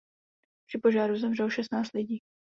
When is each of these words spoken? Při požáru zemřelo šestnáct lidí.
Při 0.67 0.77
požáru 0.77 1.15
zemřelo 1.15 1.49
šestnáct 1.49 1.93
lidí. 1.93 2.21